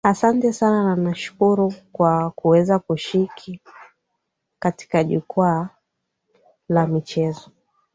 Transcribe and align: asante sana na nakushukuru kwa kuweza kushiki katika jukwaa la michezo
asante 0.03 0.53
sana 0.53 0.83
na 0.83 0.95
nakushukuru 0.95 1.73
kwa 1.91 2.31
kuweza 2.31 2.79
kushiki 2.79 3.61
katika 4.59 5.03
jukwaa 5.03 5.69
la 6.69 6.87
michezo 6.87 7.51